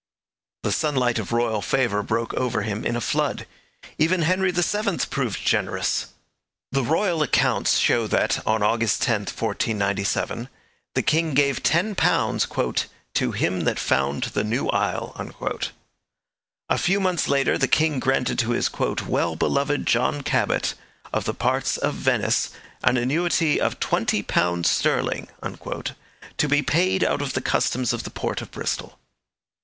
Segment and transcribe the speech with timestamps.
[0.63, 3.45] The sunlight of royal favour broke over him in a flood:
[3.99, 6.07] even Henry VII proved generous.
[6.71, 10.49] The royal accounts show that, on August 10, 1497,
[10.95, 15.15] the king gave ten pounds 'to him that found the new isle.'
[16.67, 20.73] A few months later the king granted to his 'well beloved John Cabot,
[21.13, 22.49] of the parts of Venice,
[22.83, 25.27] an annuity of twenty pounds sterling,'
[26.39, 28.97] to be paid out of the customs of the port of Bristol.